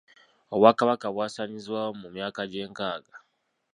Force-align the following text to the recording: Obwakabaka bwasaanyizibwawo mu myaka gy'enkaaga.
Obwakabaka 0.55 1.07
bwasaanyizibwawo 1.13 1.91
mu 2.01 2.07
myaka 2.15 2.41
gy'enkaaga. 2.51 3.15